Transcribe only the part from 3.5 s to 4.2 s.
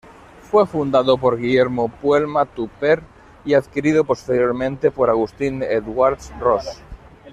adquirido